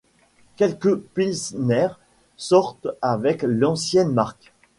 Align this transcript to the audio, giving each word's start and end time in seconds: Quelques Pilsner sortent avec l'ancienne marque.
Quelques 0.55 0.95
Pilsner 0.99 1.89
sortent 2.35 2.87
avec 3.03 3.43
l'ancienne 3.43 4.09
marque. 4.11 4.51